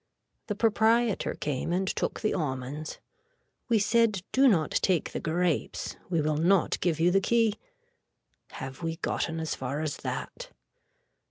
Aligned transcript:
The 0.47 0.55
proprietor 0.55 1.35
came 1.35 1.71
and 1.71 1.87
took 1.87 2.21
the 2.21 2.33
almonds. 2.33 2.97
We 3.69 3.77
said 3.77 4.23
do 4.31 4.47
not 4.47 4.71
take 4.71 5.11
the 5.11 5.19
grapes, 5.19 5.95
we 6.09 6.21
will 6.21 6.37
not 6.37 6.79
give 6.79 6.99
you 6.99 7.11
the 7.11 7.21
key. 7.21 7.59
Have 8.53 8.81
we 8.81 8.95
gotten 8.95 9.39
as 9.39 9.53
far 9.53 9.79
as 9.79 9.97
that. 9.97 10.49